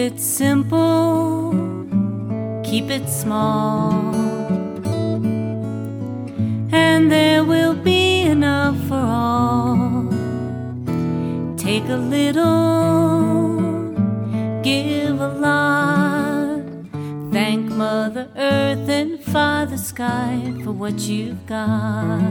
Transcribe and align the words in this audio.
it 0.00 0.18
simple, 0.18 1.52
keep 2.64 2.88
it 2.88 3.06
small, 3.06 3.92
and 6.72 7.12
there 7.12 7.44
will 7.44 7.74
be 7.74 8.22
enough 8.22 8.78
for 8.88 8.94
all. 8.94 10.08
Take 11.58 11.86
a 11.90 12.00
little, 12.16 13.60
give 14.62 15.20
a 15.20 15.28
lot. 15.28 16.62
Thank 17.30 17.70
Mother 17.70 18.28
Earth 18.36 18.88
and 18.88 19.22
Father 19.22 19.59
Sky 20.00 20.54
for 20.64 20.72
what 20.72 20.98
you've 21.00 21.44
got. 21.44 22.22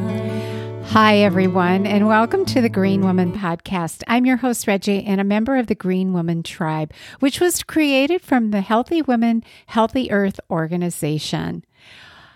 Hi, 0.86 1.18
everyone, 1.18 1.86
and 1.86 2.08
welcome 2.08 2.44
to 2.46 2.62
the 2.62 2.68
Green 2.68 3.02
Woman 3.02 3.32
Podcast. 3.32 4.02
I'm 4.08 4.26
your 4.26 4.38
host, 4.38 4.66
Reggie, 4.66 5.05
and 5.05 5.22
a 5.22 5.23
member 5.23 5.55
of 5.55 5.68
the 5.68 5.76
Green 5.76 6.12
Woman 6.12 6.41
Tribe, 6.41 6.91
which 7.20 7.40
was 7.40 7.62
created 7.62 8.24
from 8.24 8.50
the 8.50 8.62
Healthy 8.62 9.04
Women, 9.04 9.44
Healthy 9.68 10.10
Earth 10.10 10.40
organization. 10.50 11.63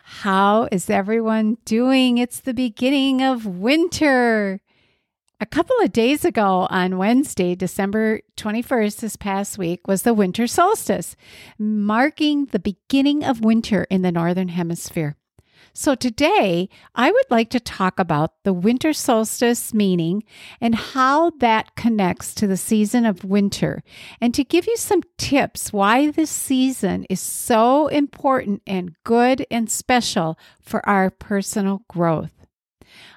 How 0.03 0.67
is 0.71 0.87
everyone 0.87 1.57
doing? 1.65 2.19
It's 2.19 2.39
the 2.39 2.53
beginning 2.53 3.23
of 3.23 3.47
winter. 3.47 4.61
A 5.41 5.47
couple 5.47 5.77
of 5.81 5.91
days 5.91 6.23
ago 6.23 6.67
on 6.69 6.99
Wednesday, 6.99 7.55
December 7.55 8.21
21st, 8.37 8.97
this 8.97 9.15
past 9.15 9.57
week, 9.57 9.87
was 9.87 10.03
the 10.03 10.13
winter 10.13 10.45
solstice, 10.45 11.15
marking 11.57 12.45
the 12.45 12.59
beginning 12.59 13.23
of 13.23 13.43
winter 13.43 13.87
in 13.89 14.03
the 14.03 14.11
Northern 14.11 14.49
Hemisphere. 14.49 15.17
So, 15.71 15.95
today 15.95 16.67
I 16.95 17.11
would 17.11 17.25
like 17.29 17.49
to 17.51 17.59
talk 17.59 17.99
about 17.99 18.43
the 18.43 18.53
winter 18.53 18.91
solstice 18.91 19.73
meaning 19.73 20.23
and 20.59 20.75
how 20.75 21.31
that 21.39 21.75
connects 21.75 22.33
to 22.35 22.47
the 22.47 22.57
season 22.57 23.05
of 23.05 23.23
winter, 23.23 23.83
and 24.19 24.33
to 24.33 24.43
give 24.43 24.67
you 24.67 24.77
some 24.77 25.01
tips 25.17 25.71
why 25.71 26.11
this 26.11 26.31
season 26.31 27.05
is 27.09 27.21
so 27.21 27.87
important 27.87 28.61
and 28.67 28.95
good 29.03 29.45
and 29.49 29.71
special 29.71 30.37
for 30.59 30.87
our 30.87 31.09
personal 31.09 31.83
growth. 31.87 32.42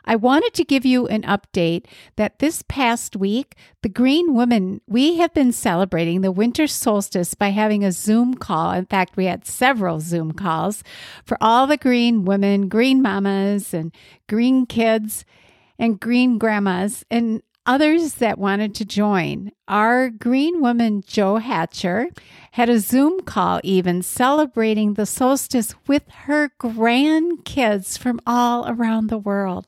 I 0.04 0.16
wanted 0.16 0.54
to 0.54 0.64
give 0.64 0.84
you 0.84 1.06
an 1.08 1.22
update 1.22 1.86
that 2.16 2.38
this 2.38 2.62
past 2.68 3.16
week, 3.16 3.54
the 3.82 3.88
Green 3.88 4.34
Women, 4.34 4.80
we 4.86 5.16
have 5.16 5.34
been 5.34 5.52
celebrating 5.52 6.20
the 6.20 6.32
winter 6.32 6.66
solstice 6.66 7.34
by 7.34 7.48
having 7.48 7.84
a 7.84 7.92
Zoom 7.92 8.34
call. 8.34 8.72
In 8.72 8.86
fact, 8.86 9.16
we 9.16 9.26
had 9.26 9.46
several 9.46 10.00
Zoom 10.00 10.32
calls 10.32 10.82
for 11.24 11.36
all 11.40 11.66
the 11.66 11.76
green 11.76 12.24
women, 12.24 12.68
green 12.68 13.02
mamas, 13.02 13.74
and 13.74 13.92
green 14.28 14.66
kids 14.66 15.24
and 15.78 16.00
green 16.00 16.38
grandmas. 16.38 17.04
And 17.10 17.42
others 17.66 18.14
that 18.14 18.38
wanted 18.38 18.74
to 18.76 18.84
join. 18.84 19.52
Our 19.68 20.10
green 20.10 20.60
woman, 20.60 21.02
Jo 21.06 21.36
Hatcher, 21.36 22.08
had 22.52 22.68
a 22.68 22.78
Zoom 22.78 23.20
call 23.20 23.60
even 23.62 24.02
celebrating 24.02 24.94
the 24.94 25.06
solstice 25.06 25.74
with 25.86 26.04
her 26.26 26.50
grandkids 26.60 27.98
from 27.98 28.20
all 28.26 28.68
around 28.68 29.08
the 29.08 29.18
world. 29.18 29.66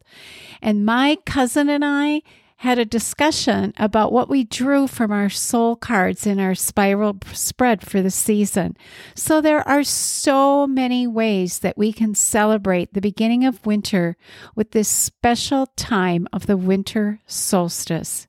And 0.63 0.87
my 0.87 1.19
cousin 1.27 1.69
and 1.69 1.85
I 1.85 2.23
had 2.59 2.79
a 2.79 2.85
discussion 2.85 3.73
about 3.77 4.13
what 4.13 4.29
we 4.29 4.43
drew 4.43 4.89
from 4.89 5.13
our 5.13 5.29
soul 5.29 5.77
cards 5.77 6.27
in 6.27 6.41
our 6.41 6.57
spiral 6.57 7.17
spread 7.33 7.87
for 7.87 8.03
the 8.03 8.11
season. 8.11 8.77
So 9.15 9.41
there 9.41 9.67
are 9.67 9.85
so 9.85 10.67
many 10.67 11.07
ways 11.07 11.61
that 11.61 11.79
we 11.79 11.93
can 11.93 12.17
celebrate 12.17 12.93
the 12.93 13.01
beginning 13.01 13.45
of 13.45 13.65
winter 13.65 14.17
with 14.57 14.73
this 14.73 14.89
special 14.89 15.67
time 15.77 16.27
of 16.33 16.47
the 16.47 16.57
winter 16.57 17.21
solstice. 17.27 18.27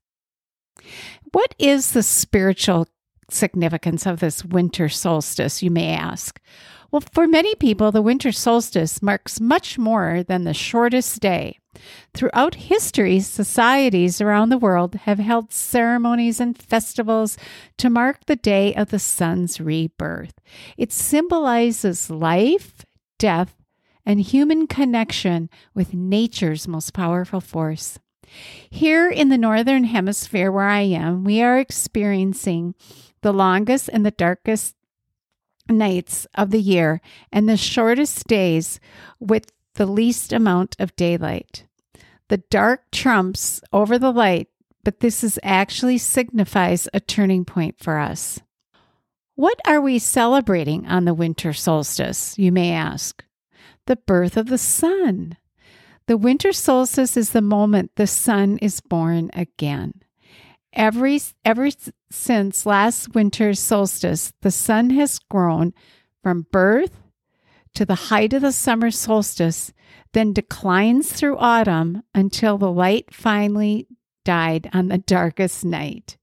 What 1.31 1.55
is 1.57 1.91
the 1.93 2.03
spiritual 2.03 2.87
significance 3.33 4.05
of 4.05 4.19
this 4.19 4.43
winter 4.43 4.89
solstice, 4.89 5.61
you 5.61 5.71
may 5.71 5.93
ask? 5.93 6.39
Well, 6.91 7.03
for 7.13 7.27
many 7.27 7.53
people, 7.55 7.91
the 7.91 8.01
winter 8.01 8.31
solstice 8.31 9.01
marks 9.01 9.39
much 9.39 9.77
more 9.77 10.23
than 10.23 10.43
the 10.43 10.53
shortest 10.53 11.19
day. 11.19 11.59
Throughout 12.13 12.55
history, 12.55 13.19
societies 13.19 14.19
around 14.19 14.49
the 14.49 14.57
world 14.57 14.95
have 14.95 15.19
held 15.19 15.53
ceremonies 15.53 16.39
and 16.39 16.57
festivals 16.57 17.37
to 17.77 17.89
mark 17.89 18.25
the 18.25 18.35
day 18.35 18.73
of 18.73 18.89
the 18.89 18.99
sun's 18.99 19.61
rebirth. 19.61 20.33
It 20.77 20.91
symbolizes 20.91 22.09
life, 22.09 22.85
death, 23.19 23.55
and 24.05 24.19
human 24.19 24.65
connection 24.65 25.49
with 25.75 25.93
nature's 25.93 26.67
most 26.67 26.93
powerful 26.93 27.41
force. 27.41 27.99
Here 28.69 29.09
in 29.09 29.29
the 29.29 29.37
Northern 29.37 29.83
Hemisphere, 29.85 30.51
where 30.51 30.67
I 30.67 30.81
am, 30.81 31.23
we 31.23 31.41
are 31.41 31.59
experiencing 31.59 32.75
the 33.21 33.33
longest 33.33 33.89
and 33.91 34.05
the 34.05 34.11
darkest 34.11 34.75
nights 35.69 36.25
of 36.35 36.51
the 36.51 36.61
year 36.61 37.01
and 37.31 37.47
the 37.47 37.57
shortest 37.57 38.27
days 38.27 38.79
with 39.19 39.51
the 39.75 39.85
least 39.85 40.33
amount 40.33 40.75
of 40.79 40.95
daylight. 40.95 41.65
The 42.29 42.37
dark 42.37 42.91
trumps 42.91 43.61
over 43.73 43.97
the 43.97 44.11
light, 44.11 44.49
but 44.83 44.99
this 44.99 45.23
is 45.23 45.39
actually 45.43 45.97
signifies 45.97 46.87
a 46.93 46.99
turning 46.99 47.45
point 47.45 47.75
for 47.79 47.97
us. 47.97 48.39
What 49.35 49.59
are 49.65 49.79
we 49.79 49.99
celebrating 49.99 50.85
on 50.85 51.05
the 51.05 51.13
winter 51.13 51.53
solstice, 51.53 52.37
you 52.37 52.51
may 52.51 52.71
ask? 52.71 53.23
The 53.85 53.95
birth 53.95 54.35
of 54.37 54.47
the 54.47 54.57
sun. 54.57 55.37
The 56.07 56.17
winter 56.17 56.51
solstice 56.51 57.15
is 57.15 57.29
the 57.29 57.41
moment 57.41 57.91
the 57.95 58.07
sun 58.07 58.57
is 58.57 58.81
born 58.81 59.29
again. 59.33 60.01
Every, 60.73 61.19
ever 61.43 61.69
since 62.11 62.65
last 62.65 63.15
winter's 63.15 63.59
solstice, 63.59 64.33
the 64.41 64.51
sun 64.51 64.91
has 64.91 65.19
grown 65.19 65.73
from 66.21 66.45
birth 66.51 67.01
to 67.75 67.85
the 67.85 67.95
height 67.95 68.33
of 68.33 68.41
the 68.41 68.51
summer 68.51 68.91
solstice, 68.91 69.73
then 70.13 70.33
declines 70.33 71.11
through 71.11 71.37
autumn 71.37 72.03
until 72.13 72.57
the 72.57 72.71
light 72.71 73.13
finally 73.13 73.87
died 74.25 74.69
on 74.73 74.87
the 74.87 74.97
darkest 74.97 75.65
night. 75.65 76.17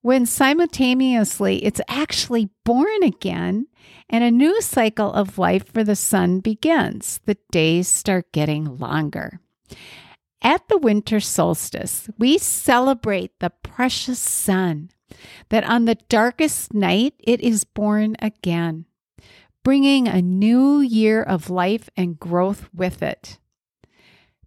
When 0.00 0.26
simultaneously 0.26 1.64
it's 1.64 1.80
actually 1.88 2.50
born 2.64 3.02
again 3.02 3.66
and 4.08 4.22
a 4.22 4.30
new 4.30 4.60
cycle 4.62 5.12
of 5.12 5.38
life 5.38 5.70
for 5.72 5.82
the 5.82 5.96
sun 5.96 6.40
begins, 6.40 7.20
the 7.24 7.36
days 7.50 7.88
start 7.88 8.32
getting 8.32 8.78
longer. 8.78 9.40
At 10.42 10.68
the 10.68 10.78
winter 10.78 11.18
solstice, 11.20 12.08
we 12.16 12.38
celebrate 12.38 13.38
the 13.40 13.50
precious 13.50 14.20
sun, 14.20 14.90
that 15.48 15.64
on 15.64 15.84
the 15.84 15.96
darkest 16.08 16.72
night 16.72 17.14
it 17.18 17.40
is 17.40 17.64
born 17.64 18.14
again, 18.20 18.86
bringing 19.64 20.06
a 20.06 20.22
new 20.22 20.80
year 20.80 21.22
of 21.22 21.50
life 21.50 21.90
and 21.96 22.20
growth 22.20 22.68
with 22.72 23.02
it. 23.02 23.38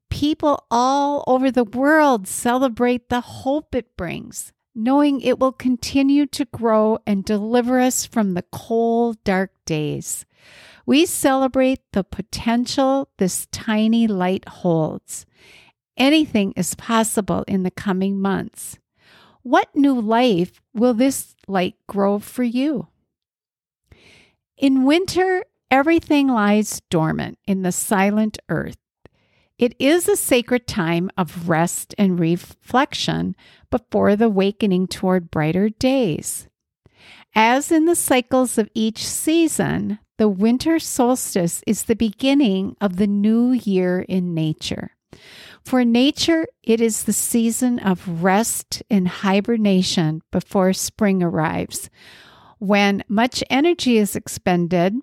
People 0.10 0.66
all 0.72 1.24
over 1.28 1.52
the 1.52 1.66
world 1.66 2.28
celebrate 2.28 3.10
the 3.10 3.22
hope 3.22 3.76
it 3.76 3.98
brings, 3.98 4.54
knowing 4.74 5.20
it 5.20 5.40
will 5.40 5.52
continue 5.52 6.26
to 6.28 6.46
grow 6.46 7.00
and 7.06 7.26
deliver 7.26 7.80
us 7.80 8.06
from 8.06 8.34
the 8.34 8.46
cold, 8.52 9.22
dark 9.26 9.52
days. 9.66 10.26
We 10.86 11.06
celebrate 11.06 11.80
the 11.92 12.04
potential 12.04 13.10
this 13.18 13.48
tiny 13.52 14.08
light 14.08 14.48
holds 14.48 15.26
Anything 15.98 16.54
is 16.56 16.76
possible 16.76 17.44
in 17.48 17.64
the 17.64 17.72
coming 17.72 18.20
months. 18.20 18.80
What 19.44 19.76
new 19.76 20.00
life 20.00 20.62
will 20.74 20.94
this 20.94 21.36
light 21.48 21.76
grow 21.88 22.20
for 22.20 22.44
you? 22.44 22.88
In 24.58 24.86
winter, 24.86 25.44
everything 25.70 26.28
lies 26.28 26.82
dormant 26.90 27.40
in 27.46 27.64
the 27.64 27.72
silent 27.72 28.38
earth. 28.50 28.78
It 29.58 29.76
is 29.80 30.08
a 30.08 30.16
sacred 30.16 30.68
time 30.68 31.10
of 31.18 31.50
rest 31.50 31.94
and 31.98 32.20
reflection 32.20 33.36
before 33.70 34.16
the 34.16 34.26
awakening 34.26 34.88
toward 34.88 35.30
brighter 35.30 35.70
days. 35.70 36.48
As 37.36 37.72
in 37.72 37.86
the 37.86 37.96
cycles 37.96 38.58
of 38.58 38.70
each 38.74 39.06
season, 39.06 40.00
the 40.18 40.30
winter 40.30 40.80
solstice 40.80 41.64
is 41.66 41.84
the 41.84 41.96
beginning 41.96 42.76
of 42.82 42.98
the 42.98 43.08
new 43.08 43.52
year 43.52 44.02
in 44.02 44.34
nature. 44.34 44.92
For 45.64 45.86
nature, 45.86 46.48
it 46.64 46.82
is 46.82 47.04
the 47.04 47.14
season 47.14 47.80
of 47.80 48.24
rest 48.24 48.84
and 48.90 49.08
hibernation 49.08 50.22
before 50.32 50.74
spring 50.74 51.22
arrives. 51.22 51.90
When 52.60 53.04
much 53.08 53.44
energy 53.50 53.98
is 53.98 54.16
expended, 54.16 54.96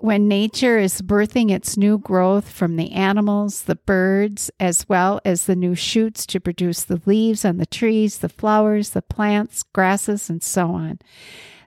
when 0.00 0.28
nature 0.28 0.78
is 0.78 1.00
birthing 1.00 1.50
its 1.50 1.78
new 1.78 1.96
growth 1.96 2.50
from 2.50 2.76
the 2.76 2.92
animals, 2.92 3.62
the 3.62 3.76
birds, 3.76 4.50
as 4.60 4.86
well 4.86 5.18
as 5.24 5.46
the 5.46 5.56
new 5.56 5.74
shoots 5.74 6.26
to 6.26 6.40
produce 6.40 6.84
the 6.84 7.00
leaves 7.06 7.42
on 7.42 7.56
the 7.56 7.64
trees, 7.64 8.18
the 8.18 8.28
flowers, 8.28 8.90
the 8.90 9.00
plants, 9.00 9.62
grasses, 9.62 10.28
and 10.28 10.42
so 10.42 10.72
on. 10.72 10.98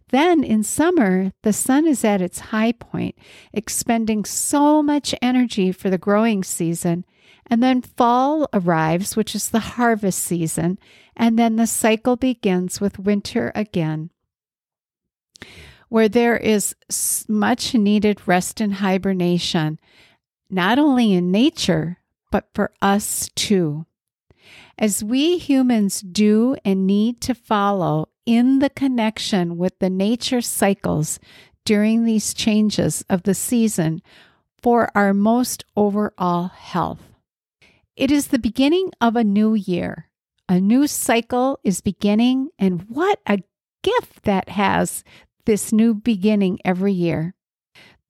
Then 0.09 0.43
in 0.43 0.63
summer, 0.63 1.33
the 1.43 1.51
sun 1.51 1.85
is 1.85 2.05
at 2.05 2.21
its 2.21 2.39
high 2.39 2.71
point, 2.71 3.17
expending 3.51 4.23
so 4.25 4.81
much 4.81 5.13
energy 5.21 5.71
for 5.71 5.89
the 5.89 5.97
growing 5.97 6.43
season. 6.43 7.05
And 7.49 7.61
then 7.61 7.81
fall 7.81 8.47
arrives, 8.53 9.15
which 9.15 9.35
is 9.35 9.49
the 9.49 9.59
harvest 9.59 10.19
season. 10.19 10.79
And 11.15 11.37
then 11.37 11.55
the 11.55 11.67
cycle 11.67 12.15
begins 12.15 12.79
with 12.79 12.99
winter 12.99 13.51
again. 13.55 14.09
where 15.89 16.09
there 16.09 16.37
is 16.37 16.75
much 17.27 17.73
needed 17.73 18.27
rest 18.27 18.59
and 18.61 18.75
hibernation, 18.75 19.79
not 20.49 20.79
only 20.79 21.13
in 21.13 21.31
nature, 21.31 21.97
but 22.31 22.47
for 22.53 22.71
us 22.81 23.29
too. 23.35 23.85
As 24.77 25.03
we 25.03 25.37
humans 25.37 26.01
do 26.01 26.55
and 26.63 26.85
need 26.85 27.21
to 27.21 27.33
follow 27.33 28.09
in 28.27 28.59
the 28.59 28.69
connection 28.69 29.57
with 29.57 29.79
the 29.79 29.89
nature 29.89 30.41
cycles 30.41 31.19
during 31.65 32.03
these 32.03 32.33
changes 32.33 33.03
of 33.09 33.23
the 33.23 33.33
season 33.33 34.01
for 34.61 34.91
our 34.93 35.13
most 35.13 35.63
overall 35.75 36.49
health. 36.49 37.01
It 37.95 38.11
is 38.11 38.27
the 38.27 38.37
beginning 38.37 38.91
of 39.01 39.15
a 39.15 39.23
new 39.23 39.53
year. 39.53 40.09
A 40.49 40.59
new 40.59 40.87
cycle 40.87 41.59
is 41.63 41.81
beginning, 41.81 42.49
and 42.59 42.83
what 42.89 43.19
a 43.25 43.39
gift 43.81 44.23
that 44.23 44.49
has 44.49 45.03
this 45.45 45.71
new 45.71 45.93
beginning 45.93 46.59
every 46.63 46.93
year. 46.93 47.33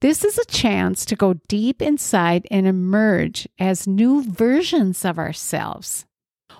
This 0.00 0.24
is 0.24 0.38
a 0.38 0.44
chance 0.44 1.04
to 1.06 1.16
go 1.16 1.34
deep 1.48 1.80
inside 1.80 2.46
and 2.50 2.66
emerge 2.66 3.48
as 3.58 3.88
new 3.88 4.22
versions 4.22 5.04
of 5.04 5.18
ourselves. 5.18 6.06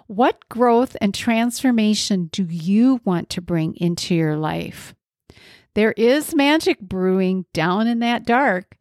What 0.09 0.49
growth 0.49 0.97
and 1.03 1.13
transformation 1.13 2.31
do 2.33 2.43
you 2.45 3.03
want 3.05 3.29
to 3.29 3.43
bring 3.43 3.77
into 3.77 4.15
your 4.15 4.39
life? 4.39 4.95
There 5.75 5.93
is 5.93 6.35
magic 6.35 6.81
brewing 6.81 7.45
down 7.53 7.87
in 7.87 7.99
that 7.99 8.25
dark, 8.25 8.79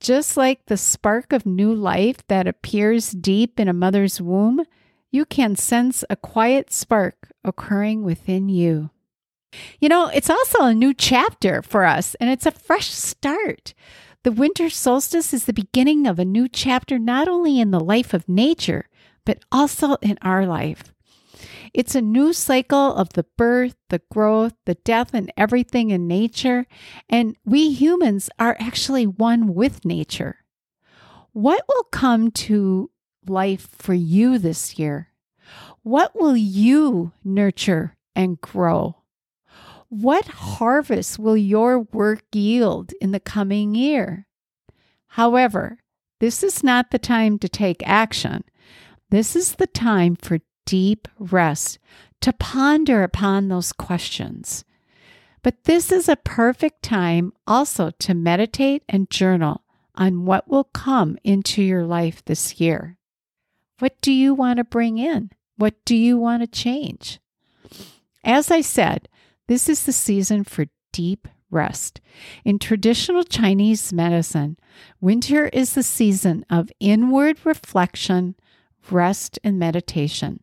just 0.00 0.38
like 0.38 0.64
the 0.66 0.78
spark 0.78 1.34
of 1.34 1.44
new 1.44 1.74
life 1.74 2.26
that 2.28 2.48
appears 2.48 3.10
deep 3.10 3.60
in 3.60 3.68
a 3.68 3.74
mother's 3.74 4.22
womb. 4.22 4.64
You 5.10 5.26
can 5.26 5.54
sense 5.54 6.02
a 6.08 6.16
quiet 6.16 6.72
spark 6.72 7.30
occurring 7.44 8.02
within 8.02 8.48
you. 8.48 8.88
You 9.80 9.90
know, 9.90 10.06
it's 10.06 10.30
also 10.30 10.64
a 10.64 10.74
new 10.74 10.94
chapter 10.94 11.60
for 11.60 11.84
us, 11.84 12.14
and 12.14 12.30
it's 12.30 12.46
a 12.46 12.52
fresh 12.52 12.88
start. 12.88 13.74
The 14.22 14.32
winter 14.32 14.70
solstice 14.70 15.34
is 15.34 15.44
the 15.44 15.52
beginning 15.52 16.06
of 16.06 16.18
a 16.18 16.24
new 16.24 16.48
chapter, 16.48 16.98
not 16.98 17.28
only 17.28 17.60
in 17.60 17.70
the 17.70 17.80
life 17.80 18.14
of 18.14 18.26
nature, 18.26 18.86
but 19.30 19.44
also 19.52 19.94
in 20.02 20.18
our 20.22 20.44
life. 20.44 20.92
It's 21.72 21.94
a 21.94 22.00
new 22.00 22.32
cycle 22.32 22.92
of 22.96 23.10
the 23.10 23.24
birth, 23.38 23.76
the 23.88 24.02
growth, 24.10 24.54
the 24.66 24.74
death, 24.74 25.14
and 25.14 25.32
everything 25.36 25.90
in 25.90 26.08
nature. 26.08 26.66
And 27.08 27.36
we 27.44 27.70
humans 27.70 28.28
are 28.40 28.56
actually 28.58 29.06
one 29.06 29.54
with 29.54 29.84
nature. 29.84 30.38
What 31.30 31.62
will 31.68 31.84
come 31.92 32.32
to 32.42 32.90
life 33.28 33.68
for 33.70 33.94
you 33.94 34.36
this 34.36 34.80
year? 34.80 35.12
What 35.84 36.20
will 36.20 36.36
you 36.36 37.12
nurture 37.22 37.96
and 38.16 38.40
grow? 38.40 38.96
What 39.90 40.26
harvest 40.26 41.20
will 41.20 41.36
your 41.36 41.78
work 41.78 42.24
yield 42.32 42.94
in 43.00 43.12
the 43.12 43.20
coming 43.20 43.76
year? 43.76 44.26
However, 45.06 45.78
this 46.18 46.42
is 46.42 46.64
not 46.64 46.90
the 46.90 46.98
time 46.98 47.38
to 47.38 47.48
take 47.48 47.86
action. 47.86 48.42
This 49.10 49.34
is 49.36 49.56
the 49.56 49.66
time 49.66 50.16
for 50.16 50.38
deep 50.66 51.08
rest, 51.18 51.78
to 52.20 52.32
ponder 52.32 53.02
upon 53.02 53.48
those 53.48 53.72
questions. 53.72 54.64
But 55.42 55.64
this 55.64 55.90
is 55.90 56.08
a 56.08 56.16
perfect 56.16 56.82
time 56.82 57.32
also 57.46 57.90
to 57.98 58.14
meditate 58.14 58.84
and 58.88 59.10
journal 59.10 59.64
on 59.94 60.24
what 60.26 60.48
will 60.48 60.64
come 60.64 61.18
into 61.24 61.62
your 61.62 61.84
life 61.84 62.24
this 62.24 62.60
year. 62.60 62.98
What 63.80 64.00
do 64.00 64.12
you 64.12 64.34
want 64.34 64.58
to 64.58 64.64
bring 64.64 64.98
in? 64.98 65.30
What 65.56 65.74
do 65.84 65.96
you 65.96 66.18
want 66.18 66.42
to 66.42 66.46
change? 66.46 67.18
As 68.22 68.50
I 68.50 68.60
said, 68.60 69.08
this 69.48 69.68
is 69.68 69.84
the 69.84 69.92
season 69.92 70.44
for 70.44 70.66
deep 70.92 71.26
rest. 71.50 72.00
In 72.44 72.58
traditional 72.58 73.24
Chinese 73.24 73.92
medicine, 73.92 74.56
winter 75.00 75.48
is 75.48 75.74
the 75.74 75.82
season 75.82 76.44
of 76.48 76.70
inward 76.78 77.38
reflection, 77.44 78.36
rest, 78.90 79.38
and 79.44 79.58
meditation. 79.58 80.40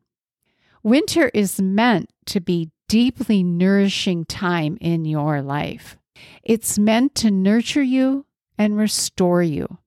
Winter 0.84 1.30
is 1.34 1.62
meant 1.62 2.10
to 2.28 2.40
be 2.40 2.72
deeply 2.88 3.44
nourishing 3.44 4.26
time 4.26 4.78
in 4.80 5.06
your 5.06 5.42
life. 5.42 5.98
It's 6.44 6.80
meant 6.80 7.16
to 7.16 7.32
nurture 7.32 7.84
you 7.84 8.26
and 8.58 8.78
restore 8.78 9.44
you. 9.44 9.80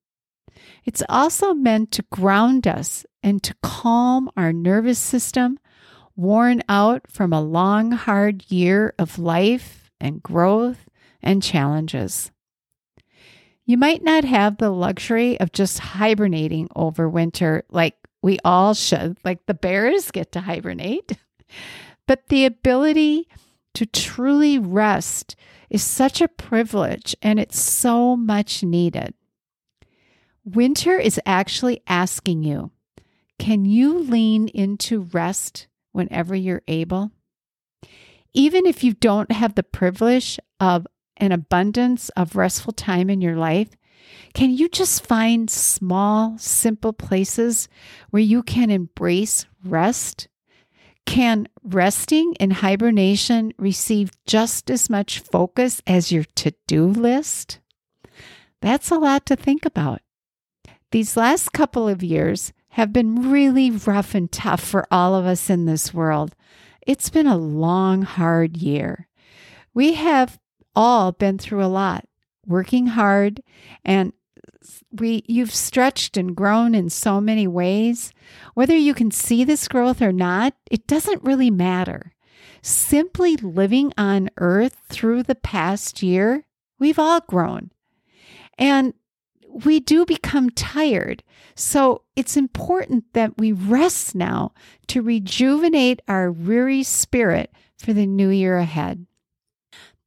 It's 0.85 1.03
also 1.09 1.55
meant 1.55 1.91
to 1.93 2.05
ground 2.11 2.67
us 2.67 3.07
and 3.23 3.43
to 3.43 3.55
calm 3.63 4.31
our 4.37 4.53
nervous 4.53 4.99
system 4.99 5.59
worn 6.17 6.63
out 6.69 7.03
from 7.09 7.33
a 7.33 7.41
long, 7.41 7.93
hard 7.93 8.51
year 8.51 8.95
of 8.99 9.19
life 9.19 9.91
and 10.01 10.23
growth 10.23 10.89
and 11.23 11.43
challenges. 11.43 12.31
You 13.65 13.79
might 13.79 14.03
not 14.03 14.25
have 14.25 14.59
the 14.59 14.71
luxury 14.71 15.39
of 15.41 15.53
just 15.53 15.79
hibernating 15.79 16.69
over 16.75 17.09
winter 17.09 17.63
like 17.71 17.97
we 18.23 18.39
all 18.45 18.75
should, 18.75 19.19
like 19.25 19.47
the 19.47 19.55
bears 19.55 20.11
get 20.11 20.33
to 20.33 20.41
hibernate, 20.41 21.13
but 22.07 22.29
the 22.29 22.45
ability 22.45 23.29
to 23.75 23.87
truly 23.87 24.59
rest 24.59 25.37
is 25.69 25.83
such 25.83 26.21
a 26.21 26.29
privilege 26.29 27.15
and 27.23 27.39
it's 27.39 27.59
so 27.59 28.17
much 28.17 28.63
needed. 28.63 29.15
Winter 30.45 30.99
is 30.99 31.21
actually 31.27 31.83
asking 31.87 32.43
you 32.43 32.71
can 33.39 33.65
you 33.65 33.99
lean 33.99 34.49
into 34.49 35.09
rest 35.13 35.67
whenever 35.93 36.35
you're 36.35 36.63
able. 36.69 37.11
Even 38.35 38.67
if 38.67 38.85
you 38.85 38.93
don't 38.93 39.33
have 39.33 39.55
the 39.55 39.63
privilege 39.63 40.39
of 40.61 40.87
an 41.17 41.33
abundance 41.33 42.11
of 42.11 42.37
restful 42.37 42.73
time 42.73 43.09
in 43.09 43.23
your 43.23 43.37
life, 43.37 43.71
can 44.35 44.51
you 44.51 44.69
just 44.69 45.05
find 45.05 45.51
small, 45.51 46.37
simple 46.39 46.93
places 46.93 47.69
where 48.11 48.23
you 48.23 48.43
can 48.43 48.71
embrace 48.71 49.47
rest? 49.65 50.29
Can 51.07 51.49
resting 51.65 52.35
in 52.35 52.51
hibernation 52.51 53.53
receive 53.59 54.13
just 54.27 54.71
as 54.71 54.89
much 54.89 55.19
focus 55.19 55.83
as 55.87 56.13
your 56.13 56.25
to 56.37 56.53
do 56.67 56.87
list? 56.87 57.59
That's 58.61 58.91
a 58.91 58.99
lot 58.99 59.27
to 59.27 59.37
think 59.37 59.65
about. 59.65 60.03
These 60.93 61.17
last 61.17 61.53
couple 61.53 61.89
of 61.89 62.03
years, 62.03 62.53
have 62.71 62.93
been 62.93 63.31
really 63.31 63.71
rough 63.71 64.15
and 64.15 64.31
tough 64.31 64.61
for 64.61 64.87
all 64.91 65.15
of 65.15 65.27
us 65.27 65.51
in 65.51 65.67
this 65.67 65.93
world. 65.93 66.35
It's 66.87 67.11
been 67.11 67.27
a 67.27 67.37
long, 67.37 68.03
hard 68.03 68.57
year. 68.57 69.09
We 69.75 69.95
have 69.95 70.39
all 70.75 71.13
been 71.13 71.39
through 71.39 71.65
a 71.65 71.67
lot, 71.67 72.05
working 72.47 72.89
hard, 72.89 73.43
and 73.85 74.13
we 74.93 75.23
you've 75.27 75.55
stretched 75.55 76.17
and 76.17 76.37
grown 76.37 76.75
in 76.75 76.91
so 76.91 77.21
many 77.21 77.47
ways. 77.47 78.13
Whether 78.55 78.77
you 78.77 78.95
can 78.95 79.11
see 79.11 79.45
this 79.45 79.69
growth 79.69 80.03
or 80.03 80.13
not, 80.13 80.55
it 80.71 80.87
doesn't 80.87 81.25
really 81.25 81.51
matter. 81.51 82.13
Simply 82.63 83.37
living 83.37 83.93
on 83.97 84.31
earth 84.37 84.77
through 84.89 85.23
the 85.23 85.35
past 85.35 86.03
year, 86.03 86.47
we've 86.79 86.99
all 86.99 87.21
grown. 87.21 87.71
And 88.59 88.95
we 89.49 89.81
do 89.81 90.05
become 90.05 90.51
tired. 90.51 91.23
So 91.55 92.03
it's 92.15 92.37
important 92.37 93.05
that 93.15 93.39
we 93.39 93.53
rest 93.53 94.15
now 94.15 94.53
to 94.89 95.03
rejuvenate 95.03 96.03
our 96.07 96.31
weary 96.31 96.83
spirit 96.83 97.51
for 97.79 97.93
the 97.93 98.07
new 98.07 98.29
year 98.29 98.59
ahead. 98.59 99.07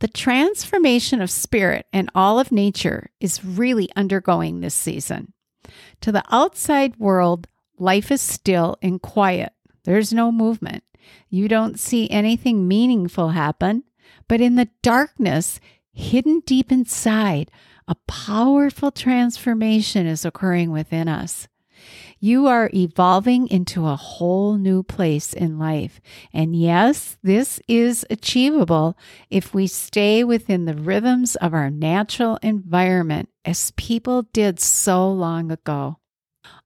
The 0.04 0.10
transformation 0.10 1.22
of 1.22 1.32
spirit 1.32 1.86
and 1.94 2.10
all 2.14 2.38
of 2.38 2.52
nature 2.52 3.12
is 3.22 3.46
really 3.46 3.90
undergoing 3.96 4.60
this 4.60 4.76
season. 4.76 5.32
To 6.02 6.12
the 6.12 6.26
outside 6.30 6.98
world, 6.98 7.48
life 7.80 8.12
is 8.12 8.20
still 8.20 8.76
and 8.82 9.02
quiet. 9.02 9.54
There's 9.86 10.12
no 10.12 10.30
movement. 10.30 10.84
You 11.30 11.48
don't 11.48 11.80
see 11.80 12.10
anything 12.10 12.68
meaningful 12.68 13.30
happen. 13.30 13.86
But 14.28 14.42
in 14.42 14.58
the 14.58 14.68
darkness, 14.82 15.62
hidden 15.94 16.42
deep 16.46 16.70
inside, 16.70 17.50
a 17.88 17.96
powerful 18.06 18.92
transformation 18.92 20.06
is 20.06 20.26
occurring 20.26 20.72
within 20.72 21.08
us. 21.08 21.48
You 22.24 22.48
are 22.48 22.70
evolving 22.74 23.50
into 23.50 23.86
a 23.86 23.98
whole 23.98 24.56
new 24.56 24.82
place 24.82 25.34
in 25.34 25.60
life. 25.60 26.00
And 26.32 26.56
yes, 26.56 27.18
this 27.22 27.60
is 27.68 28.06
achievable 28.10 28.98
if 29.30 29.54
we 29.54 29.68
stay 29.68 30.24
within 30.24 30.64
the 30.64 30.74
rhythms 30.74 31.36
of 31.36 31.54
our 31.54 31.70
natural 31.70 32.40
environment, 32.42 33.28
as 33.44 33.72
people 33.72 34.22
did 34.32 34.62
so 34.62 35.12
long 35.12 35.52
ago. 35.52 35.98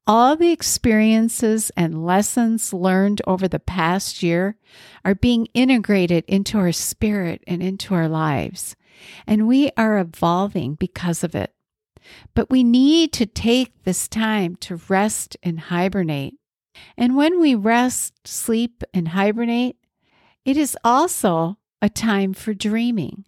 All 0.06 0.36
the 0.36 0.52
experiences 0.52 1.72
and 1.76 2.06
lessons 2.06 2.72
learned 2.72 3.24
over 3.26 3.48
the 3.48 3.58
past 3.58 4.22
year 4.22 4.58
are 5.04 5.16
being 5.16 5.48
integrated 5.56 6.24
into 6.28 6.60
our 6.60 6.72
spirit 6.72 7.44
and 7.48 7.64
into 7.64 7.96
our 7.96 8.08
lives 8.08 8.76
and 9.26 9.48
we 9.48 9.72
are 9.78 9.98
evolving 9.98 10.76
because 10.76 11.24
of 11.24 11.36
it. 11.36 11.54
But 12.34 12.50
we 12.50 12.64
need 12.64 13.14
to 13.14 13.26
take 13.26 13.84
this 13.84 14.08
time 14.08 14.56
to 14.58 14.82
rest 14.88 15.38
and 15.44 15.60
hibernate. 15.60 16.36
And 16.98 17.16
when 17.16 17.40
we 17.40 17.56
rest, 17.56 18.28
sleep, 18.28 18.84
and 18.94 19.10
hibernate, 19.10 19.78
it 20.46 20.58
is 20.58 20.78
also 20.84 21.58
a 21.82 21.90
time 21.90 22.34
for 22.34 22.54
dreaming. 22.54 23.26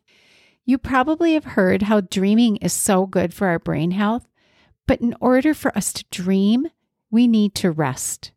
You 0.65 0.77
probably 0.77 1.33
have 1.33 1.45
heard 1.45 1.83
how 1.83 2.01
dreaming 2.01 2.57
is 2.57 2.73
so 2.73 3.05
good 3.05 3.33
for 3.33 3.47
our 3.47 3.59
brain 3.59 3.91
health, 3.91 4.27
but 4.85 5.01
in 5.01 5.15
order 5.19 5.53
for 5.53 5.75
us 5.75 5.91
to 5.93 6.05
dream, 6.11 6.67
we 7.11 7.27
need 7.27 7.55
to 7.55 7.71
rest. 7.71 8.31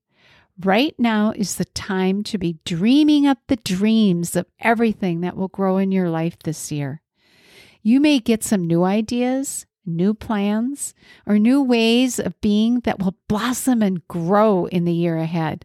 Right 0.59 0.95
now 0.99 1.33
is 1.35 1.57
the 1.57 1.65
time 1.65 2.23
to 2.25 2.39
be 2.39 2.59
dreaming 2.65 3.27
up 3.27 3.39
the 3.47 3.57
dreams 3.57 4.37
of 4.37 4.47
everything 4.61 5.21
that 5.23 5.37
will 5.37 5.49
grow 5.49 5.79
in 5.79 5.93
your 5.93 6.11
life 6.11 6.39
this 6.39 6.71
year. 6.71 7.01
You 7.83 8.01
may 8.01 8.19
get 8.19 8.45
some 8.45 8.67
new 8.67 8.85
ideas, 8.85 9.67
new 9.85 10.15
plans, 10.15 10.95
or 11.27 11.39
new 11.39 11.63
ways 11.63 12.19
of 12.19 12.41
being 12.41 12.81
that 12.81 12.99
will 12.99 13.17
blossom 13.29 13.83
and 13.83 14.07
grow 14.09 14.67
in 14.67 14.85
the 14.85 14.93
year 14.93 15.17
ahead. 15.17 15.65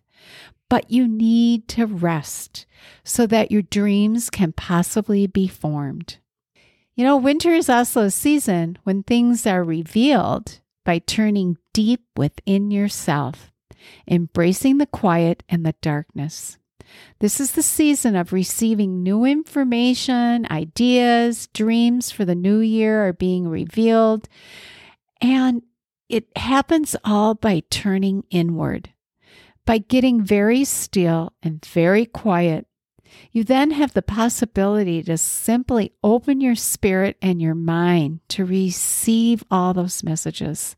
But 0.70 0.92
you 0.92 1.08
need 1.08 1.68
to 1.70 1.86
rest 1.86 2.66
so 3.04 3.26
that 3.28 3.52
your 3.52 3.62
dreams 3.62 4.30
can 4.30 4.52
possibly 4.52 5.28
be 5.28 5.48
formed. 5.48 6.18
You 6.96 7.04
know, 7.04 7.16
winter 7.16 7.54
is 7.54 7.70
also 7.70 8.02
a 8.02 8.12
season 8.12 8.78
when 8.84 9.04
things 9.04 9.46
are 9.46 9.64
revealed 9.64 10.60
by 10.84 11.00
turning 11.00 11.58
deep 11.72 12.02
within 12.18 12.72
yourself, 12.72 13.52
embracing 14.10 14.80
the 14.80 14.88
quiet 14.88 15.44
and 15.48 15.66
the 15.66 15.76
darkness. 15.82 16.58
This 17.20 17.40
is 17.40 17.54
the 17.54 17.64
season 17.64 18.16
of 18.16 18.34
receiving 18.34 19.04
new 19.04 19.26
information, 19.26 20.48
ideas, 20.52 21.48
dreams 21.48 22.12
for 22.12 22.26
the 22.26 22.36
new 22.36 22.60
year 22.60 23.08
are 23.08 23.14
being 23.14 23.48
revealed. 23.48 24.28
And 25.22 25.64
it 26.10 26.28
happens 26.38 26.96
all 27.04 27.36
by 27.36 27.64
turning 27.70 28.24
inward, 28.30 28.94
by 29.66 29.80
getting 29.80 30.22
very 30.22 30.64
still 30.64 31.34
and 31.42 31.64
very 31.66 32.06
quiet. 32.06 32.68
You 33.32 33.44
then 33.44 33.72
have 33.72 33.94
the 33.94 34.02
possibility 34.02 35.02
to 35.04 35.18
simply 35.18 35.94
open 36.04 36.42
your 36.42 36.56
spirit 36.56 37.18
and 37.22 37.42
your 37.42 37.56
mind 37.56 38.20
to 38.30 38.46
receive 38.46 39.44
all 39.50 39.74
those 39.74 40.04
messages. 40.04 40.76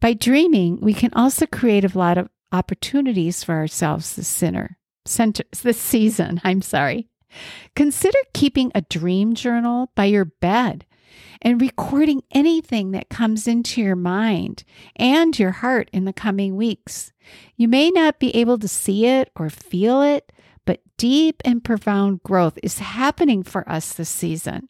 By 0.00 0.14
dreaming, 0.14 0.80
we 0.80 0.94
can 0.94 1.12
also 1.14 1.46
create 1.46 1.84
a 1.84 1.98
lot 1.98 2.18
of 2.18 2.28
opportunities 2.52 3.44
for 3.44 3.54
ourselves 3.54 4.16
this 4.16 4.28
sinner, 4.28 4.77
center, 5.08 5.44
this 5.62 5.80
season. 5.80 6.40
I'm 6.44 6.62
sorry. 6.62 7.08
Consider 7.74 8.18
keeping 8.32 8.72
a 8.74 8.82
dream 8.82 9.34
journal 9.34 9.90
by 9.94 10.06
your 10.06 10.24
bed 10.24 10.86
and 11.42 11.60
recording 11.60 12.22
anything 12.32 12.90
that 12.92 13.08
comes 13.08 13.46
into 13.46 13.80
your 13.80 13.96
mind 13.96 14.64
and 14.96 15.38
your 15.38 15.52
heart 15.52 15.88
in 15.92 16.04
the 16.04 16.12
coming 16.12 16.56
weeks. 16.56 17.12
You 17.56 17.68
may 17.68 17.90
not 17.90 18.18
be 18.18 18.34
able 18.34 18.58
to 18.58 18.68
see 18.68 19.06
it 19.06 19.30
or 19.36 19.50
feel 19.50 20.02
it, 20.02 20.32
but 20.64 20.80
deep 20.96 21.40
and 21.44 21.64
profound 21.64 22.22
growth 22.22 22.58
is 22.62 22.78
happening 22.78 23.42
for 23.42 23.68
us 23.68 23.92
this 23.92 24.08
season. 24.08 24.68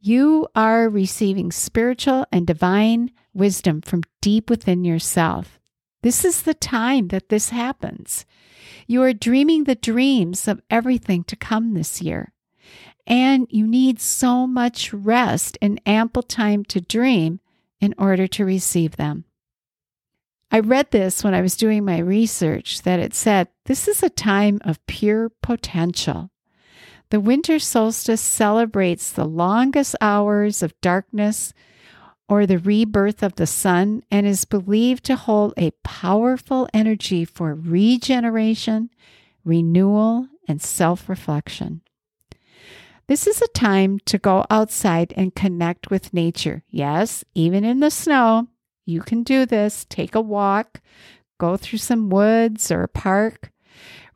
You 0.00 0.48
are 0.54 0.88
receiving 0.88 1.50
spiritual 1.50 2.26
and 2.30 2.46
divine 2.46 3.10
wisdom 3.32 3.80
from 3.80 4.02
deep 4.20 4.50
within 4.50 4.84
yourself. 4.84 5.58
This 6.04 6.22
is 6.22 6.42
the 6.42 6.52
time 6.52 7.08
that 7.08 7.30
this 7.30 7.48
happens. 7.48 8.26
You 8.86 9.02
are 9.04 9.14
dreaming 9.14 9.64
the 9.64 9.74
dreams 9.74 10.46
of 10.46 10.60
everything 10.68 11.24
to 11.24 11.34
come 11.34 11.72
this 11.72 12.02
year. 12.02 12.30
And 13.06 13.46
you 13.48 13.66
need 13.66 14.02
so 14.02 14.46
much 14.46 14.92
rest 14.92 15.56
and 15.62 15.80
ample 15.86 16.22
time 16.22 16.62
to 16.66 16.82
dream 16.82 17.40
in 17.80 17.94
order 17.96 18.26
to 18.26 18.44
receive 18.44 18.96
them. 18.96 19.24
I 20.52 20.60
read 20.60 20.90
this 20.90 21.24
when 21.24 21.32
I 21.32 21.40
was 21.40 21.56
doing 21.56 21.86
my 21.86 22.00
research 22.00 22.82
that 22.82 23.00
it 23.00 23.14
said 23.14 23.48
this 23.64 23.88
is 23.88 24.02
a 24.02 24.10
time 24.10 24.60
of 24.62 24.86
pure 24.86 25.30
potential. 25.40 26.28
The 27.08 27.18
winter 27.18 27.58
solstice 27.58 28.20
celebrates 28.20 29.10
the 29.10 29.24
longest 29.24 29.96
hours 30.02 30.62
of 30.62 30.78
darkness 30.82 31.54
or 32.28 32.46
the 32.46 32.58
rebirth 32.58 33.22
of 33.22 33.34
the 33.36 33.46
sun 33.46 34.02
and 34.10 34.26
is 34.26 34.44
believed 34.44 35.04
to 35.04 35.16
hold 35.16 35.52
a 35.56 35.72
powerful 35.82 36.68
energy 36.72 37.24
for 37.24 37.54
regeneration, 37.54 38.90
renewal, 39.44 40.28
and 40.48 40.60
self 40.62 41.08
reflection. 41.08 41.82
This 43.06 43.26
is 43.26 43.42
a 43.42 43.48
time 43.48 43.98
to 44.06 44.16
go 44.16 44.46
outside 44.48 45.12
and 45.16 45.34
connect 45.34 45.90
with 45.90 46.14
nature. 46.14 46.62
Yes, 46.70 47.22
even 47.34 47.62
in 47.62 47.80
the 47.80 47.90
snow, 47.90 48.48
you 48.86 49.02
can 49.02 49.22
do 49.22 49.44
this. 49.44 49.84
Take 49.88 50.14
a 50.14 50.22
walk, 50.22 50.80
go 51.38 51.58
through 51.58 51.80
some 51.80 52.08
woods 52.08 52.70
or 52.70 52.82
a 52.82 52.88
park. 52.88 53.50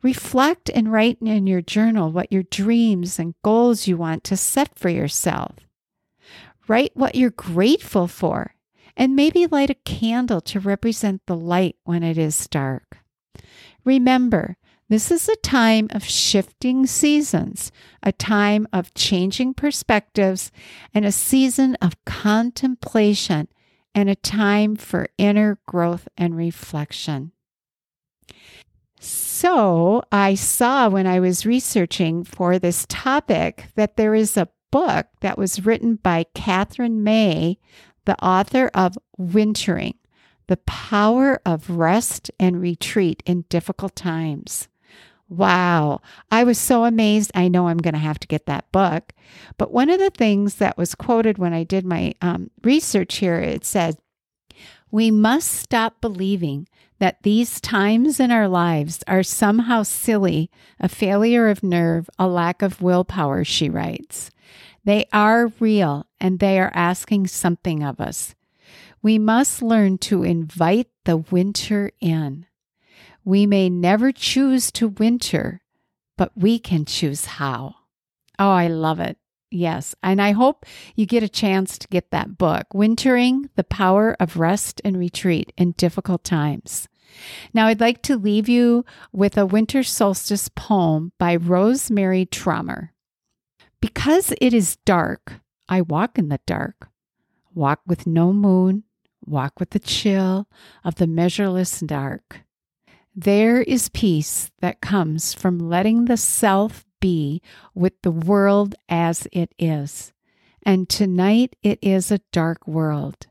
Reflect 0.01 0.71
and 0.73 0.91
write 0.91 1.17
in 1.21 1.45
your 1.45 1.61
journal 1.61 2.11
what 2.11 2.31
your 2.31 2.43
dreams 2.43 3.19
and 3.19 3.35
goals 3.43 3.85
you 3.85 3.97
want 3.97 4.23
to 4.23 4.37
set 4.37 4.79
for 4.79 4.89
yourself. 4.89 5.68
Write 6.69 6.91
what 6.93 7.15
you're 7.15 7.31
grateful 7.31 8.07
for 8.07 8.53
and 8.95 9.15
maybe 9.15 9.47
light 9.47 9.71
a 9.71 9.75
candle 9.85 10.39
to 10.41 10.59
represent 10.59 11.25
the 11.25 11.35
light 11.35 11.75
when 11.83 12.03
it 12.03 12.15
is 12.15 12.47
dark. 12.47 12.99
Remember, 13.83 14.55
this 14.87 15.09
is 15.09 15.27
a 15.27 15.35
time 15.37 15.87
of 15.91 16.03
shifting 16.03 16.85
seasons, 16.85 17.71
a 18.03 18.11
time 18.11 18.67
of 18.71 18.93
changing 18.93 19.55
perspectives, 19.55 20.51
and 20.93 21.05
a 21.05 21.11
season 21.11 21.75
of 21.81 22.03
contemplation, 22.05 23.47
and 23.95 24.07
a 24.07 24.15
time 24.15 24.75
for 24.75 25.07
inner 25.17 25.59
growth 25.65 26.07
and 26.17 26.37
reflection. 26.37 27.31
So, 28.99 30.03
I 30.11 30.35
saw 30.35 30.89
when 30.89 31.07
I 31.07 31.19
was 31.19 31.45
researching 31.45 32.23
for 32.23 32.59
this 32.59 32.85
topic 32.89 33.65
that 33.75 33.95
there 33.95 34.13
is 34.13 34.37
a 34.37 34.49
book 34.71 35.07
that 35.21 35.37
was 35.37 35.65
written 35.65 35.95
by 35.95 36.25
Katherine 36.33 37.03
May, 37.03 37.59
the 38.05 38.21
author 38.23 38.69
of 38.73 38.97
Wintering 39.17 39.95
The 40.47 40.57
Power 40.57 41.41
of 41.45 41.69
Rest 41.69 42.31
and 42.39 42.61
Retreat 42.61 43.21
in 43.25 43.45
Difficult 43.49 43.95
Times. 43.95 44.67
Wow, 45.29 46.01
I 46.31 46.43
was 46.43 46.57
so 46.57 46.85
amazed. 46.85 47.31
I 47.35 47.49
know 47.49 47.67
I'm 47.67 47.77
going 47.77 47.93
to 47.93 47.99
have 47.99 48.17
to 48.19 48.27
get 48.27 48.47
that 48.47 48.71
book. 48.71 49.13
But 49.59 49.71
one 49.71 49.91
of 49.91 49.99
the 49.99 50.09
things 50.09 50.55
that 50.55 50.75
was 50.75 50.95
quoted 50.95 51.37
when 51.37 51.53
I 51.53 51.63
did 51.63 51.85
my 51.85 52.15
um, 52.21 52.49
research 52.63 53.17
here, 53.17 53.39
it 53.39 53.63
said, 53.63 53.97
We 54.89 55.11
must 55.11 55.51
stop 55.51 56.01
believing 56.01 56.67
that 56.99 57.23
these 57.23 57.59
times 57.61 58.19
in 58.19 58.31
our 58.31 58.47
lives 58.47 59.03
are 59.07 59.23
somehow 59.23 59.83
silly, 59.83 60.51
a 60.79 60.89
failure 60.89 61.47
of 61.47 61.63
nerve, 61.63 62.09
a 62.19 62.27
lack 62.27 62.61
of 62.61 62.81
willpower, 62.81 63.43
she 63.43 63.69
writes. 63.69 64.31
They 64.83 65.05
are 65.13 65.51
real 65.59 66.07
and 66.19 66.39
they 66.39 66.59
are 66.59 66.71
asking 66.73 67.27
something 67.27 67.83
of 67.83 67.99
us. 68.01 68.35
We 69.01 69.17
must 69.17 69.61
learn 69.61 69.97
to 69.99 70.23
invite 70.23 70.87
the 71.05 71.17
winter 71.17 71.91
in. 72.01 72.45
We 73.23 73.45
may 73.45 73.69
never 73.69 74.11
choose 74.11 74.71
to 74.73 74.87
winter, 74.87 75.61
but 76.17 76.31
we 76.35 76.59
can 76.59 76.85
choose 76.85 77.25
how. 77.25 77.75
Oh, 78.37 78.49
I 78.49 78.67
love 78.67 78.99
it. 78.99 79.18
Yes. 79.51 79.95
And 80.03 80.21
I 80.21 80.31
hope 80.31 80.65
you 80.95 81.05
get 81.05 81.23
a 81.23 81.29
chance 81.29 81.77
to 81.79 81.87
get 81.87 82.11
that 82.11 82.37
book, 82.37 82.67
Wintering 82.73 83.49
the 83.55 83.63
Power 83.63 84.15
of 84.19 84.37
Rest 84.37 84.81
and 84.85 84.97
Retreat 84.97 85.51
in 85.57 85.71
Difficult 85.71 86.23
Times. 86.23 86.87
Now, 87.53 87.67
I'd 87.67 87.79
like 87.79 88.03
to 88.03 88.17
leave 88.17 88.47
you 88.47 88.85
with 89.11 89.37
a 89.37 89.45
winter 89.45 89.81
solstice 89.81 90.49
poem 90.49 91.11
by 91.17 91.35
Rosemerry 91.35 92.29
Trommer. 92.29 92.89
Because 93.81 94.33
it 94.39 94.53
is 94.53 94.77
dark, 94.85 95.41
I 95.67 95.81
walk 95.81 96.19
in 96.19 96.29
the 96.29 96.39
dark, 96.45 96.89
walk 97.53 97.81
with 97.87 98.05
no 98.05 98.33
moon, 98.33 98.83
walk 99.25 99.59
with 99.59 99.71
the 99.71 99.79
chill 99.79 100.47
of 100.83 100.95
the 100.95 101.07
measureless 101.07 101.79
dark. 101.79 102.41
There 103.15 103.61
is 103.61 103.89
peace 103.89 104.51
that 104.59 104.81
comes 104.81 105.33
from 105.33 105.57
letting 105.59 106.05
the 106.05 106.17
self 106.17 106.85
be 106.99 107.41
with 107.73 108.01
the 108.01 108.11
world 108.11 108.75
as 108.87 109.27
it 109.31 109.53
is. 109.57 110.13
And 110.63 110.89
tonight 110.89 111.55
it 111.63 111.79
is 111.81 112.11
a 112.11 112.21
dark 112.31 112.67
world, 112.67 113.27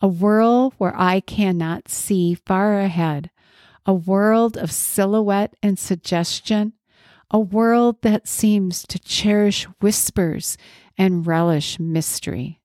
a 0.00 0.08
world 0.08 0.74
where 0.78 0.94
I 0.98 1.20
cannot 1.20 1.88
see 1.88 2.34
far 2.34 2.80
ahead, 2.80 3.30
a 3.86 3.94
world 3.94 4.56
of 4.56 4.72
silhouette 4.72 5.54
and 5.62 5.78
suggestion, 5.78 6.74
a 7.30 7.38
world 7.38 8.02
that 8.02 8.26
seems 8.26 8.86
to 8.88 8.98
cherish 8.98 9.64
whispers 9.80 10.58
and 10.98 11.26
relish 11.26 11.78
mystery. 11.78 12.60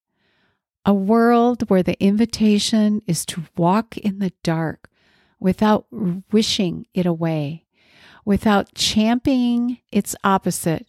A 0.86 0.94
world 0.94 1.70
where 1.70 1.84
the 1.84 2.02
invitation 2.04 3.02
is 3.08 3.26
to 3.28 3.44
walk 3.58 3.98
in 3.98 4.20
the 4.20 4.34
dark 4.44 4.90
without 5.40 5.88
wishing 6.32 6.86
it 6.94 7.06
away, 7.06 7.65
without 8.26 8.74
championing 8.74 9.78
its 9.92 10.16
opposite. 10.24 10.88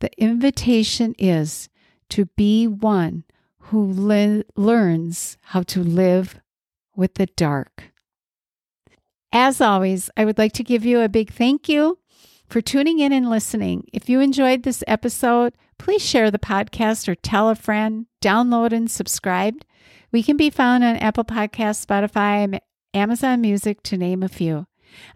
The 0.00 0.10
invitation 0.22 1.14
is 1.18 1.68
to 2.10 2.26
be 2.36 2.66
one 2.66 3.24
who 3.58 3.92
le- 3.92 4.44
learns 4.56 5.36
how 5.42 5.62
to 5.62 5.82
live 5.82 6.40
with 6.96 7.14
the 7.14 7.26
dark. 7.26 7.92
As 9.32 9.60
always, 9.60 10.10
I 10.16 10.24
would 10.24 10.38
like 10.38 10.52
to 10.52 10.62
give 10.62 10.84
you 10.84 11.00
a 11.00 11.08
big 11.08 11.32
thank 11.32 11.68
you 11.68 11.98
for 12.46 12.60
tuning 12.60 13.00
in 13.00 13.12
and 13.12 13.28
listening. 13.28 13.88
If 13.92 14.08
you 14.08 14.20
enjoyed 14.20 14.62
this 14.62 14.84
episode, 14.86 15.54
please 15.78 16.04
share 16.04 16.30
the 16.30 16.38
podcast 16.38 17.08
or 17.08 17.16
tell 17.16 17.48
a 17.48 17.56
friend, 17.56 18.06
download 18.22 18.72
and 18.72 18.88
subscribe. 18.88 19.64
We 20.12 20.22
can 20.22 20.36
be 20.36 20.50
found 20.50 20.84
on 20.84 20.96
Apple 20.96 21.24
Podcasts, 21.24 21.84
Spotify, 21.84 22.60
Amazon 22.92 23.40
Music, 23.40 23.82
to 23.84 23.96
name 23.96 24.22
a 24.22 24.28
few. 24.28 24.66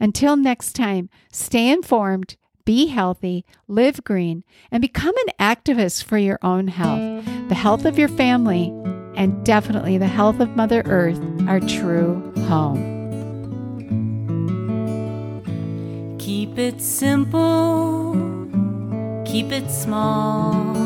Until 0.00 0.36
next 0.36 0.74
time, 0.74 1.08
stay 1.32 1.70
informed, 1.70 2.36
be 2.64 2.88
healthy, 2.88 3.46
live 3.66 4.04
green, 4.04 4.44
and 4.70 4.82
become 4.82 5.14
an 5.26 5.32
activist 5.40 6.04
for 6.04 6.18
your 6.18 6.38
own 6.42 6.68
health, 6.68 7.24
the 7.48 7.54
health 7.54 7.86
of 7.86 7.98
your 7.98 8.08
family, 8.08 8.68
and 9.14 9.44
definitely 9.44 9.96
the 9.96 10.06
health 10.06 10.38
of 10.38 10.54
Mother 10.54 10.82
Earth, 10.84 11.18
our 11.48 11.60
true 11.60 12.32
home. 12.46 12.96
Keep 16.18 16.58
it 16.58 16.82
simple, 16.82 18.12
keep 19.24 19.50
it 19.50 19.70
small, 19.70 20.76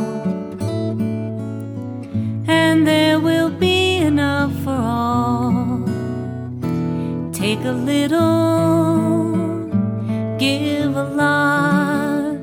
and 2.46 2.86
there 2.86 3.18
will 3.18 3.50
be 3.50 3.96
enough 3.96 4.52
for 4.62 4.70
all. 4.70 5.61
Take 7.42 7.64
a 7.64 7.72
little, 7.72 9.32
give 10.38 10.94
a 10.96 11.02
lot. 11.02 12.38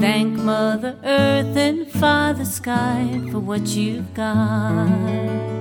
Thank 0.00 0.40
Mother 0.40 0.98
Earth 1.04 1.56
and 1.56 1.86
Father 1.86 2.44
Sky 2.44 3.20
for 3.30 3.38
what 3.38 3.64
you've 3.68 4.12
got. 4.12 5.53